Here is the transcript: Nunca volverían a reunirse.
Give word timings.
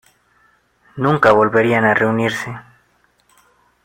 Nunca 1.03 1.31
volverían 1.39 1.85
a 1.85 1.93
reunirse. 1.93 2.49